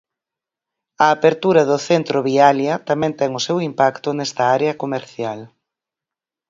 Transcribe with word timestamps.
A 1.05 1.07
apertura 1.15 1.61
do 1.69 1.77
centro 1.89 2.17
Vialia 2.29 2.75
tamén 2.89 3.13
ten 3.19 3.31
o 3.39 3.43
seu 3.47 3.57
impacto 3.69 4.09
nesta 4.13 4.43
área 4.57 4.77
comercial. 4.81 5.39